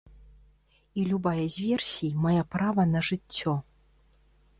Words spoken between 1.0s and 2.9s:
І любая з версій мае права